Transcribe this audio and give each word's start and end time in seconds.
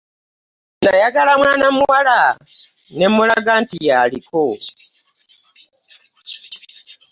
Nayagala 0.83 1.31
mwanamuwala 1.41 2.19
ne 2.97 3.05
mmulaga 3.09 3.53
nti 3.61 3.77
y'aliko. 3.87 4.43